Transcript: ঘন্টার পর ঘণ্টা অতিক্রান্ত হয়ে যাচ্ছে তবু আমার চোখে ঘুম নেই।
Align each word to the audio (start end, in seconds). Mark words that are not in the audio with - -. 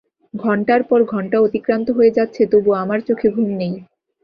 ঘন্টার 0.33 0.81
পর 0.83 0.99
ঘণ্টা 1.05 1.37
অতিক্রান্ত 1.39 1.87
হয়ে 1.89 2.15
যাচ্ছে 2.17 2.41
তবু 2.51 2.69
আমার 2.73 2.99
চোখে 3.07 3.27
ঘুম 3.35 3.49
নেই। 3.59 3.73